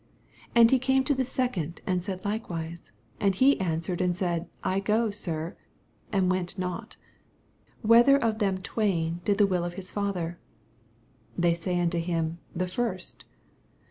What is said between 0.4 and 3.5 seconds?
80 And he came to the second, and said likewise. And